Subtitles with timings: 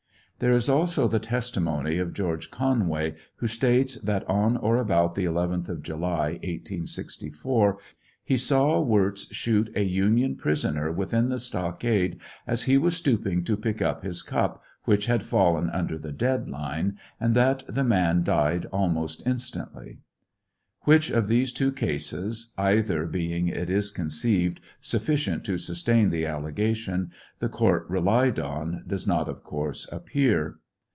[0.43, 5.25] There is also the testimony of George Conway, who states, that on or about the
[5.25, 7.77] 11th of July, 1864,
[8.23, 13.55] he saw Wirz shoot a Union prisoner within the stockade as he was stooping to
[13.55, 18.23] pick up his cup, which had fallen under the dead line, and that the man
[18.23, 19.99] died almost instantly.
[20.83, 27.11] Which of these two cases (either being, it is conceived, sufficient to sustain the allegation)
[27.37, 30.55] the court relied on, does not, of course, appear.